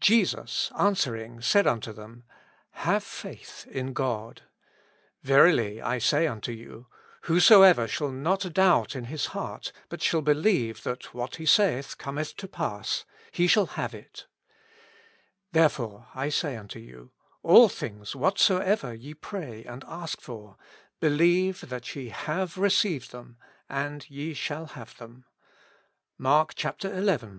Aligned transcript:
Jesus^ 0.00 0.72
answering, 0.80 1.42
said 1.42 1.66
unto 1.66 1.92
thetn, 1.92 2.22
HAVE 2.76 3.04
FAITH 3.04 3.66
IN 3.70 3.92
GoD. 3.92 4.40
Verily 5.22 5.82
I 5.82 5.98
say 5.98 6.26
unto 6.26 6.50
you, 6.50 6.86
Whosoever 7.24 7.86
shall 7.86 8.10
not 8.10 8.50
doubt 8.54 8.96
in 8.96 9.04
his 9.04 9.26
hearty 9.36 9.72
but 9.90 10.00
shall 10.00 10.22
believe 10.22 10.82
that 10.84 11.12
what 11.12 11.36
He 11.36 11.44
saith 11.44 11.98
cometh 11.98 12.36
to 12.38 12.48
pass; 12.48 13.04
he 13.32 13.46
shall 13.46 13.66
have 13.76 13.92
it, 13.94 14.26
Therefo7'e 15.52 16.06
I 16.14 16.30
say 16.30 16.56
unto 16.56 16.78
you, 16.78 17.10
All 17.42 17.68
things 17.68 18.16
whatsoever 18.16 18.94
ye 18.94 19.12
pray 19.12 19.64
a7id 19.68 19.84
ask 19.86 20.22
for, 20.22 20.56
believe 21.00 21.68
that 21.68 21.94
ye 21.94 22.08
have 22.08 22.56
received 22.56 23.12
them, 23.12 23.36
and 23.68 24.08
ye 24.08 24.32
shall 24.32 24.68
have 24.68 24.96
them,— 24.96 25.26
Mark 26.16 26.54
xi. 26.58 26.68